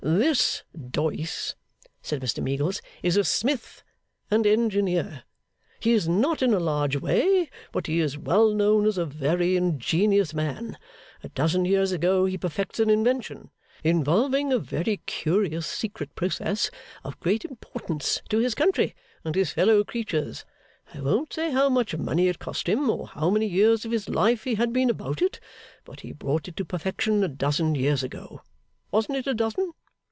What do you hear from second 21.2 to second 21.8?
say how